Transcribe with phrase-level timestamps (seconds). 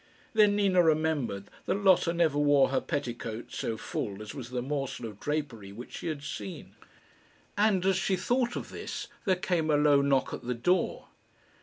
[0.33, 5.05] Then Nina remembered that Lotta never wore her petticoats so full as was the morsel
[5.05, 6.75] of drapery which she had seen.
[7.55, 11.09] And as she thought of this there came a low knock at the door.